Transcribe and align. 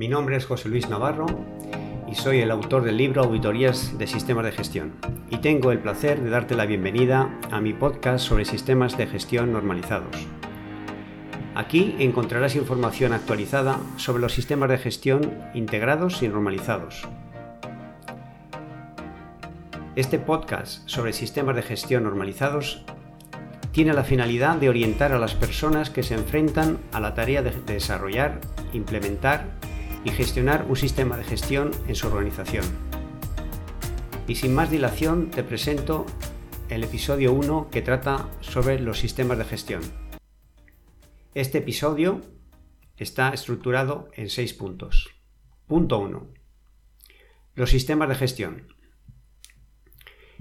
Mi 0.00 0.08
nombre 0.08 0.34
es 0.34 0.46
José 0.46 0.70
Luis 0.70 0.88
Navarro 0.88 1.26
y 2.10 2.14
soy 2.14 2.38
el 2.38 2.50
autor 2.50 2.84
del 2.84 2.96
libro 2.96 3.22
Auditorías 3.22 3.98
de 3.98 4.06
Sistemas 4.06 4.46
de 4.46 4.52
Gestión. 4.52 4.94
Y 5.28 5.36
tengo 5.42 5.72
el 5.72 5.78
placer 5.78 6.22
de 6.22 6.30
darte 6.30 6.54
la 6.54 6.64
bienvenida 6.64 7.38
a 7.50 7.60
mi 7.60 7.74
podcast 7.74 8.26
sobre 8.26 8.46
sistemas 8.46 8.96
de 8.96 9.06
gestión 9.06 9.52
normalizados. 9.52 10.16
Aquí 11.54 11.96
encontrarás 11.98 12.56
información 12.56 13.12
actualizada 13.12 13.78
sobre 13.98 14.22
los 14.22 14.32
sistemas 14.32 14.70
de 14.70 14.78
gestión 14.78 15.34
integrados 15.52 16.22
y 16.22 16.28
normalizados. 16.28 17.06
Este 19.96 20.18
podcast 20.18 20.88
sobre 20.88 21.12
sistemas 21.12 21.56
de 21.56 21.62
gestión 21.62 22.04
normalizados 22.04 22.86
tiene 23.72 23.92
la 23.92 24.04
finalidad 24.04 24.56
de 24.56 24.70
orientar 24.70 25.12
a 25.12 25.18
las 25.18 25.34
personas 25.34 25.90
que 25.90 26.02
se 26.02 26.14
enfrentan 26.14 26.78
a 26.90 27.00
la 27.00 27.12
tarea 27.12 27.42
de 27.42 27.50
desarrollar, 27.66 28.40
implementar 28.72 29.59
y 30.04 30.10
gestionar 30.10 30.66
un 30.68 30.76
sistema 30.76 31.16
de 31.16 31.24
gestión 31.24 31.70
en 31.88 31.94
su 31.94 32.06
organización. 32.06 32.64
Y 34.26 34.36
sin 34.36 34.54
más 34.54 34.70
dilación 34.70 35.30
te 35.30 35.42
presento 35.42 36.06
el 36.68 36.84
episodio 36.84 37.32
1 37.32 37.68
que 37.70 37.82
trata 37.82 38.28
sobre 38.40 38.78
los 38.78 38.98
sistemas 38.98 39.38
de 39.38 39.44
gestión. 39.44 39.82
Este 41.34 41.58
episodio 41.58 42.20
está 42.96 43.30
estructurado 43.30 44.08
en 44.14 44.30
seis 44.30 44.54
puntos. 44.54 45.08
Punto 45.66 45.98
1. 45.98 46.32
Los 47.54 47.70
sistemas 47.70 48.08
de 48.08 48.14
gestión. 48.14 48.68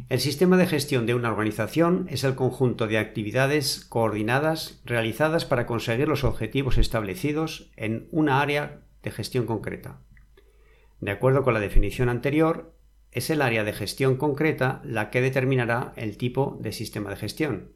El 0.07 0.19
sistema 0.19 0.57
de 0.57 0.65
gestión 0.65 1.05
de 1.05 1.13
una 1.13 1.29
organización 1.29 2.07
es 2.09 2.23
el 2.23 2.35
conjunto 2.35 2.88
de 2.88 2.97
actividades 2.97 3.85
coordinadas 3.85 4.81
realizadas 4.85 5.45
para 5.45 5.66
conseguir 5.66 6.07
los 6.07 6.23
objetivos 6.23 6.77
establecidos 6.77 7.71
en 7.75 8.07
una 8.11 8.41
área 8.41 8.81
de 9.03 9.11
gestión 9.11 9.45
concreta. 9.45 10.02
De 11.00 11.11
acuerdo 11.11 11.44
con 11.44 11.53
la 11.53 11.59
definición 11.59 12.09
anterior, 12.09 12.75
es 13.11 13.30
el 13.30 13.41
área 13.41 13.64
de 13.64 13.73
gestión 13.73 14.17
concreta 14.17 14.81
la 14.83 15.09
que 15.09 15.22
determinará 15.22 15.94
el 15.95 16.17
tipo 16.17 16.58
de 16.61 16.72
sistema 16.72 17.09
de 17.09 17.16
gestión. 17.16 17.73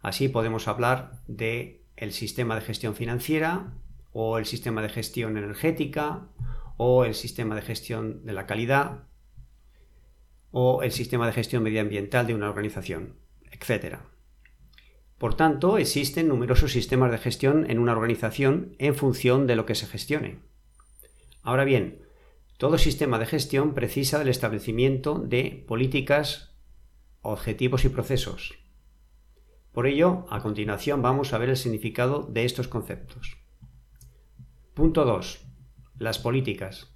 Así 0.00 0.28
podemos 0.28 0.66
hablar 0.68 1.22
de 1.26 1.84
el 1.96 2.12
sistema 2.12 2.54
de 2.54 2.62
gestión 2.62 2.94
financiera 2.94 3.74
o 4.12 4.38
el 4.38 4.46
sistema 4.46 4.80
de 4.82 4.88
gestión 4.88 5.36
energética 5.36 6.28
o 6.76 7.04
el 7.04 7.14
sistema 7.14 7.54
de 7.54 7.62
gestión 7.62 8.24
de 8.24 8.32
la 8.32 8.46
calidad 8.46 9.04
o 10.50 10.82
el 10.82 10.92
sistema 10.92 11.26
de 11.26 11.32
gestión 11.32 11.62
medioambiental 11.62 12.26
de 12.26 12.34
una 12.34 12.48
organización, 12.48 13.16
etc. 13.52 13.98
Por 15.20 15.34
tanto, 15.34 15.76
existen 15.76 16.28
numerosos 16.28 16.72
sistemas 16.72 17.10
de 17.10 17.18
gestión 17.18 17.70
en 17.70 17.78
una 17.78 17.92
organización 17.92 18.74
en 18.78 18.94
función 18.94 19.46
de 19.46 19.54
lo 19.54 19.66
que 19.66 19.74
se 19.74 19.86
gestione. 19.86 20.38
Ahora 21.42 21.64
bien, 21.64 22.00
todo 22.56 22.78
sistema 22.78 23.18
de 23.18 23.26
gestión 23.26 23.74
precisa 23.74 24.18
del 24.18 24.28
establecimiento 24.28 25.18
de 25.18 25.62
políticas, 25.68 26.56
objetivos 27.20 27.84
y 27.84 27.90
procesos. 27.90 28.54
Por 29.72 29.86
ello, 29.86 30.24
a 30.30 30.40
continuación 30.40 31.02
vamos 31.02 31.34
a 31.34 31.38
ver 31.38 31.50
el 31.50 31.58
significado 31.58 32.22
de 32.22 32.46
estos 32.46 32.66
conceptos. 32.66 33.36
Punto 34.72 35.04
2. 35.04 35.46
Las 35.98 36.18
políticas. 36.18 36.94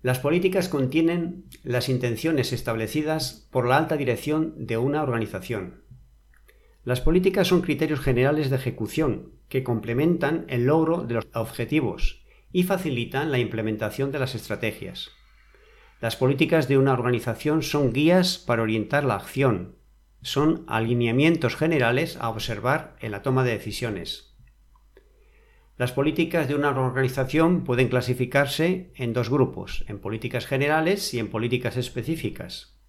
Las 0.00 0.20
políticas 0.20 0.70
contienen 0.70 1.44
las 1.64 1.90
intenciones 1.90 2.54
establecidas 2.54 3.46
por 3.50 3.66
la 3.66 3.76
alta 3.76 3.98
dirección 3.98 4.54
de 4.56 4.78
una 4.78 5.02
organización. 5.02 5.89
Las 6.90 7.00
políticas 7.00 7.46
son 7.46 7.62
criterios 7.62 8.00
generales 8.00 8.50
de 8.50 8.56
ejecución 8.56 9.30
que 9.48 9.62
complementan 9.62 10.44
el 10.48 10.66
logro 10.66 11.04
de 11.04 11.14
los 11.14 11.28
objetivos 11.34 12.24
y 12.50 12.64
facilitan 12.64 13.30
la 13.30 13.38
implementación 13.38 14.10
de 14.10 14.18
las 14.18 14.34
estrategias. 14.34 15.12
Las 16.00 16.16
políticas 16.16 16.66
de 16.66 16.78
una 16.78 16.92
organización 16.92 17.62
son 17.62 17.92
guías 17.92 18.38
para 18.38 18.62
orientar 18.62 19.04
la 19.04 19.14
acción, 19.14 19.76
son 20.22 20.64
alineamientos 20.66 21.54
generales 21.54 22.16
a 22.20 22.28
observar 22.28 22.96
en 22.98 23.12
la 23.12 23.22
toma 23.22 23.44
de 23.44 23.52
decisiones, 23.52 24.34
las 25.78 25.92
políticas 25.92 26.48
de 26.48 26.56
una 26.56 26.70
organización 26.70 27.62
pueden 27.62 27.86
clasificarse 27.86 28.90
en 28.96 29.12
dos 29.12 29.30
grupos, 29.30 29.84
en 29.86 30.00
políticas 30.00 30.44
generales 30.44 31.14
y 31.14 31.20
en 31.20 31.30
políticas 31.30 31.76
específicas. 31.76 32.79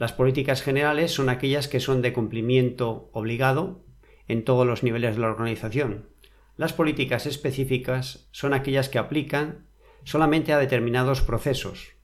Las 0.00 0.14
políticas 0.14 0.62
generales 0.62 1.12
son 1.12 1.28
aquellas 1.28 1.68
que 1.68 1.78
son 1.78 2.00
de 2.00 2.14
cumplimiento 2.14 3.10
obligado 3.12 3.84
en 4.28 4.46
todos 4.46 4.66
los 4.66 4.82
niveles 4.82 5.14
de 5.14 5.20
la 5.20 5.28
organización. 5.28 6.08
Las 6.56 6.72
políticas 6.72 7.26
específicas 7.26 8.26
son 8.30 8.54
aquellas 8.54 8.88
que 8.88 8.98
aplican 8.98 9.66
solamente 10.04 10.54
a 10.54 10.58
determinados 10.58 11.20
procesos 11.20 11.96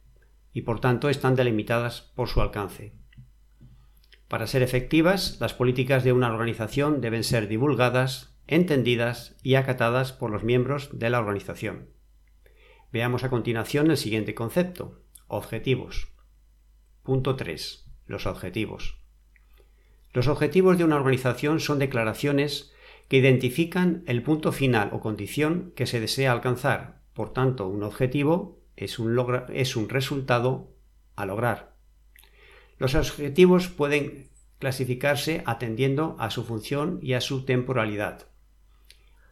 y 0.52 0.60
por 0.60 0.78
tanto 0.78 1.08
están 1.08 1.36
delimitadas 1.36 2.02
por 2.14 2.28
su 2.28 2.42
alcance. 2.42 2.92
Para 4.28 4.46
ser 4.46 4.62
efectivas, 4.62 5.38
las 5.40 5.54
políticas 5.54 6.04
de 6.04 6.12
una 6.12 6.30
organización 6.30 7.00
deben 7.00 7.24
ser 7.24 7.48
divulgadas, 7.48 8.36
entendidas 8.46 9.38
y 9.42 9.54
acatadas 9.54 10.12
por 10.12 10.30
los 10.30 10.44
miembros 10.44 10.90
de 10.92 11.08
la 11.08 11.18
organización. 11.18 11.88
Veamos 12.92 13.24
a 13.24 13.30
continuación 13.30 13.90
el 13.90 13.96
siguiente 13.96 14.34
concepto, 14.34 15.00
objetivos. 15.28 16.12
Punto 17.02 17.36
3. 17.36 17.85
Los 18.06 18.26
objetivos. 18.26 18.98
Los 20.12 20.28
objetivos 20.28 20.78
de 20.78 20.84
una 20.84 20.96
organización 20.96 21.60
son 21.60 21.78
declaraciones 21.78 22.72
que 23.08 23.18
identifican 23.18 24.02
el 24.06 24.22
punto 24.22 24.52
final 24.52 24.90
o 24.92 25.00
condición 25.00 25.72
que 25.76 25.86
se 25.86 26.00
desea 26.00 26.32
alcanzar. 26.32 27.02
Por 27.12 27.32
tanto, 27.32 27.68
un 27.68 27.82
objetivo 27.82 28.60
es 28.76 28.98
un, 28.98 29.16
es 29.52 29.76
un 29.76 29.88
resultado 29.88 30.74
a 31.14 31.26
lograr. 31.26 31.76
Los 32.78 32.94
objetivos 32.94 33.68
pueden 33.68 34.28
clasificarse 34.58 35.42
atendiendo 35.46 36.16
a 36.18 36.30
su 36.30 36.44
función 36.44 36.98
y 37.02 37.14
a 37.14 37.20
su 37.20 37.44
temporalidad. 37.44 38.28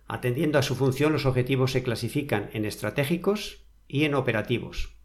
Atendiendo 0.06 0.58
a 0.58 0.62
su 0.62 0.76
función, 0.76 1.12
los 1.12 1.26
objetivos 1.26 1.72
se 1.72 1.82
clasifican 1.82 2.50
en 2.52 2.64
estratégicos 2.64 3.64
y 3.88 4.04
en 4.04 4.14
operativos. 4.14 4.96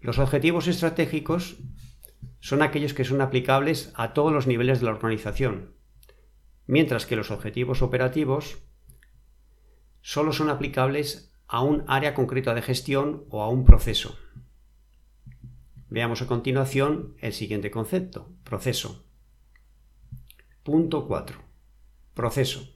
Los 0.00 0.18
objetivos 0.18 0.68
estratégicos 0.68 1.56
son 2.40 2.62
aquellos 2.62 2.94
que 2.94 3.04
son 3.04 3.20
aplicables 3.20 3.92
a 3.94 4.12
todos 4.12 4.32
los 4.32 4.46
niveles 4.46 4.80
de 4.80 4.86
la 4.86 4.92
organización, 4.92 5.74
mientras 6.66 7.06
que 7.06 7.16
los 7.16 7.30
objetivos 7.30 7.82
operativos 7.82 8.58
solo 10.00 10.32
son 10.32 10.50
aplicables 10.50 11.32
a 11.46 11.62
un 11.62 11.84
área 11.86 12.14
concreta 12.14 12.54
de 12.54 12.62
gestión 12.62 13.24
o 13.30 13.42
a 13.42 13.48
un 13.48 13.64
proceso. 13.64 14.18
Veamos 15.88 16.22
a 16.22 16.26
continuación 16.26 17.14
el 17.20 17.32
siguiente 17.32 17.70
concepto, 17.70 18.32
proceso. 18.42 19.06
Punto 20.62 21.06
4. 21.06 21.38
Proceso. 22.14 22.74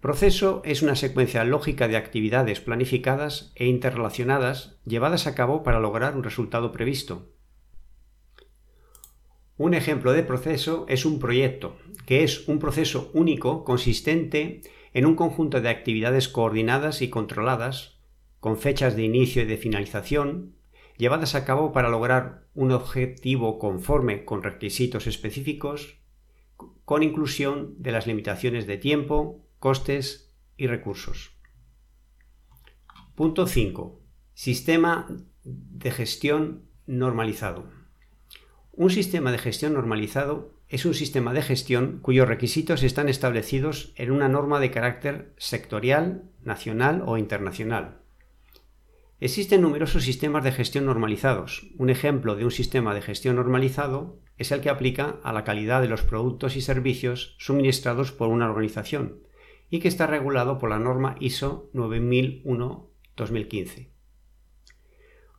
Proceso 0.00 0.62
es 0.64 0.82
una 0.82 0.94
secuencia 0.94 1.42
lógica 1.44 1.88
de 1.88 1.96
actividades 1.96 2.60
planificadas 2.60 3.52
e 3.56 3.66
interrelacionadas 3.66 4.78
llevadas 4.84 5.26
a 5.26 5.34
cabo 5.34 5.64
para 5.64 5.80
lograr 5.80 6.16
un 6.16 6.22
resultado 6.22 6.70
previsto. 6.70 7.32
Un 9.58 9.74
ejemplo 9.74 10.12
de 10.12 10.22
proceso 10.22 10.86
es 10.88 11.04
un 11.04 11.18
proyecto, 11.18 11.76
que 12.06 12.22
es 12.22 12.46
un 12.46 12.60
proceso 12.60 13.10
único 13.12 13.64
consistente 13.64 14.60
en 14.94 15.04
un 15.04 15.16
conjunto 15.16 15.60
de 15.60 15.68
actividades 15.68 16.28
coordinadas 16.28 17.02
y 17.02 17.10
controladas, 17.10 17.98
con 18.38 18.56
fechas 18.56 18.94
de 18.94 19.02
inicio 19.02 19.42
y 19.42 19.46
de 19.46 19.56
finalización, 19.56 20.54
llevadas 20.96 21.34
a 21.34 21.44
cabo 21.44 21.72
para 21.72 21.88
lograr 21.88 22.46
un 22.54 22.70
objetivo 22.70 23.58
conforme 23.58 24.24
con 24.24 24.44
requisitos 24.44 25.08
específicos, 25.08 25.98
con 26.84 27.02
inclusión 27.02 27.74
de 27.78 27.90
las 27.90 28.06
limitaciones 28.06 28.68
de 28.68 28.78
tiempo, 28.78 29.44
costes 29.58 30.36
y 30.56 30.68
recursos. 30.68 31.36
Punto 33.16 33.48
5. 33.48 34.00
Sistema 34.34 35.08
de 35.42 35.90
gestión 35.90 36.70
normalizado. 36.86 37.77
Un 38.80 38.90
sistema 38.90 39.32
de 39.32 39.38
gestión 39.38 39.74
normalizado 39.74 40.54
es 40.68 40.86
un 40.86 40.94
sistema 40.94 41.32
de 41.32 41.42
gestión 41.42 41.98
cuyos 42.00 42.28
requisitos 42.28 42.84
están 42.84 43.08
establecidos 43.08 43.92
en 43.96 44.12
una 44.12 44.28
norma 44.28 44.60
de 44.60 44.70
carácter 44.70 45.32
sectorial, 45.36 46.30
nacional 46.44 47.02
o 47.04 47.18
internacional. 47.18 47.96
Existen 49.18 49.62
numerosos 49.62 50.04
sistemas 50.04 50.44
de 50.44 50.52
gestión 50.52 50.86
normalizados. 50.86 51.66
Un 51.76 51.90
ejemplo 51.90 52.36
de 52.36 52.44
un 52.44 52.52
sistema 52.52 52.94
de 52.94 53.02
gestión 53.02 53.34
normalizado 53.34 54.20
es 54.36 54.52
el 54.52 54.60
que 54.60 54.70
aplica 54.70 55.16
a 55.24 55.32
la 55.32 55.42
calidad 55.42 55.82
de 55.82 55.88
los 55.88 56.02
productos 56.02 56.54
y 56.54 56.60
servicios 56.60 57.34
suministrados 57.38 58.12
por 58.12 58.28
una 58.28 58.48
organización, 58.48 59.24
y 59.70 59.80
que 59.80 59.88
está 59.88 60.06
regulado 60.06 60.60
por 60.60 60.70
la 60.70 60.78
norma 60.78 61.16
ISO 61.18 61.68
9001-2015. 61.74 63.97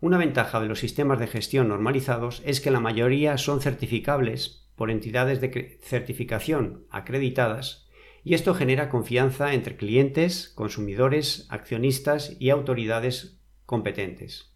Una 0.02 0.18
ventaja 0.18 0.62
de 0.62 0.68
los 0.68 0.80
sistemas 0.80 1.20
de 1.20 1.28
gestión 1.28 1.68
normalizados 1.68 2.42
es 2.46 2.62
que 2.62 2.72
la 2.72 2.80
mayoría 2.80 3.38
son 3.38 3.60
certificables 3.60 4.70
por 4.76 4.92
entidades 4.92 5.42
de 5.42 5.78
certificación 5.82 6.86
acreditadas 6.90 7.90
y 8.24 8.34
esto 8.34 8.54
genera 8.54 8.90
confianza 8.90 9.54
entre 9.54 9.76
clientes, 9.76 10.50
consumidores, 10.56 11.48
accionistas 11.50 12.38
y 12.40 12.50
autoridades 12.50 13.42
competentes. 13.66 14.54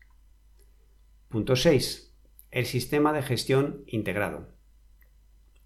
Punto 1.28 1.58
6. 1.58 2.16
El 2.52 2.66
sistema 2.66 3.12
de 3.12 3.24
gestión 3.24 3.84
integrado. 3.88 4.48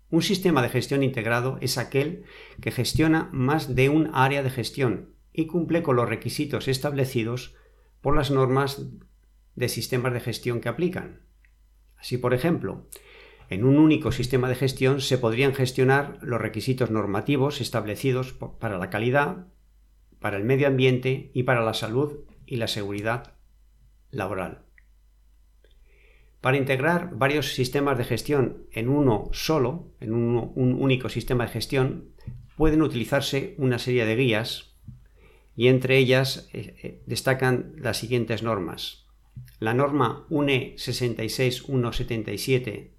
Un 0.09 0.23
sistema 0.23 0.63
de 0.63 0.69
gestión 0.69 1.03
integrado 1.03 1.59
es 1.61 1.77
aquel 1.77 2.23
que 2.61 2.71
gestiona 2.71 3.29
más 3.31 3.75
de 3.75 3.89
un 3.89 4.09
área 4.13 4.41
de 4.41 4.49
gestión 4.49 5.13
y 5.33 5.45
cumple 5.45 5.83
con 5.83 5.97
los 5.97 6.09
requisitos 6.09 6.67
establecidos 6.67 7.55
por 8.01 8.15
las 8.15 8.31
normas 8.31 8.87
de 9.57 9.69
sistemas 9.69 10.13
de 10.13 10.21
gestión 10.21 10.61
que 10.61 10.69
aplican. 10.69 11.19
Así, 11.97 12.17
por 12.17 12.35
ejemplo, 12.35 12.87
en 13.49 13.65
un 13.65 13.77
único 13.77 14.11
sistema 14.11 14.47
de 14.47 14.55
gestión 14.55 15.01
se 15.01 15.17
podrían 15.17 15.55
gestionar 15.55 16.19
los 16.21 16.39
requisitos 16.39 16.91
normativos 16.91 17.59
establecidos 17.59 18.33
para 18.33 18.77
la 18.77 18.91
calidad, 18.91 19.47
para 20.19 20.37
el 20.37 20.43
medio 20.43 20.67
ambiente 20.67 21.31
y 21.33 21.43
para 21.43 21.63
la 21.65 21.73
salud 21.73 22.19
y 22.45 22.57
la 22.57 22.67
seguridad 22.67 23.33
laboral. 24.11 24.63
Para 26.39 26.57
integrar 26.57 27.15
varios 27.15 27.55
sistemas 27.55 27.97
de 27.97 28.03
gestión 28.03 28.67
en 28.71 28.89
uno 28.89 29.29
solo, 29.31 29.91
en 29.99 30.13
un, 30.13 30.53
único 30.55 31.09
sistema 31.09 31.45
de 31.45 31.51
gestión, 31.51 32.11
pueden 32.55 32.83
utilizarse 32.83 33.55
una 33.57 33.79
serie 33.79 34.05
de 34.05 34.15
guías 34.15 34.77
y 35.55 35.67
entre 35.67 35.97
ellas 35.97 36.47
eh, 36.53 36.75
eh, 36.83 37.03
destacan 37.07 37.73
las 37.77 37.97
siguientes 37.97 38.43
normas. 38.43 39.06
La 39.59 39.73
norma 39.73 40.27
UNE 40.29 40.75
66177 40.77 42.93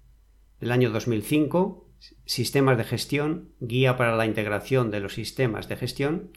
del 0.59 0.71
año 0.71 0.89
2005, 0.89 1.85
Sistemas 2.25 2.77
de 2.77 2.85
gestión, 2.85 3.49
guía 3.59 3.97
para 3.97 4.15
la 4.15 4.25
integración 4.25 4.89
de 4.89 5.01
los 5.01 5.15
sistemas 5.15 5.67
de 5.67 5.75
gestión, 5.75 6.31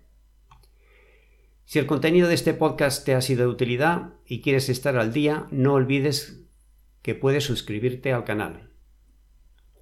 Si 1.66 1.78
el 1.78 1.86
contenido 1.86 2.28
de 2.28 2.34
este 2.34 2.56
podcast 2.56 3.06
te 3.06 3.14
ha 3.14 3.22
sido 3.22 3.44
de 3.44 3.52
utilidad 3.52 4.16
y 4.26 4.42
quieres 4.42 4.68
estar 4.68 4.98
al 4.98 5.14
día, 5.14 5.46
no 5.52 5.76
olvides 5.76 6.48
que 7.04 7.14
puedes 7.14 7.44
suscribirte 7.44 8.12
al 8.12 8.24
canal. 8.24 8.72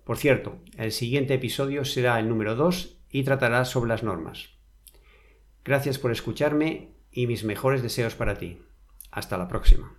Por 0.04 0.18
cierto, 0.18 0.60
el 0.78 0.92
siguiente 0.92 1.36
episodio 1.36 1.86
será 1.86 2.20
el 2.20 2.28
número 2.28 2.56
2 2.56 2.98
y 3.10 3.24
tratará 3.24 3.64
sobre 3.64 3.88
las 3.88 4.04
normas. 4.04 4.50
Gracias 5.64 5.98
por 5.98 6.12
escucharme 6.12 6.97
y 7.12 7.28
mis 7.28 7.44
mejores 7.44 7.82
deseos 7.82 8.16
para 8.16 8.38
ti. 8.38 8.62
Hasta 9.12 9.38
la 9.38 9.48
próxima. 9.48 9.98